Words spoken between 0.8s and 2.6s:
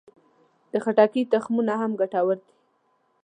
خټکي تخمونه هم ګټور دي.